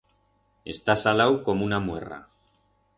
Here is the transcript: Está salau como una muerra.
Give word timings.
Está 0.73 0.95
salau 0.95 1.33
como 1.43 1.63
una 1.63 1.79
muerra. 1.87 2.19